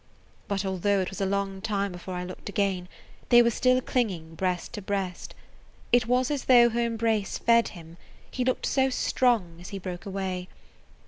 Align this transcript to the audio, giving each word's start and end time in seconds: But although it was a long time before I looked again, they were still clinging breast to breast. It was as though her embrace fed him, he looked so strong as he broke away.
But 0.47 0.65
although 0.65 0.99
it 0.99 1.11
was 1.11 1.21
a 1.21 1.27
long 1.27 1.61
time 1.61 1.91
before 1.91 2.15
I 2.15 2.23
looked 2.23 2.49
again, 2.49 2.89
they 3.29 3.43
were 3.43 3.51
still 3.51 3.81
clinging 3.81 4.33
breast 4.33 4.73
to 4.73 4.81
breast. 4.81 5.35
It 5.91 6.07
was 6.07 6.31
as 6.31 6.45
though 6.45 6.69
her 6.69 6.83
embrace 6.83 7.37
fed 7.37 7.67
him, 7.77 7.97
he 8.31 8.43
looked 8.43 8.65
so 8.65 8.89
strong 8.89 9.57
as 9.59 9.69
he 9.69 9.77
broke 9.77 10.07
away. 10.07 10.47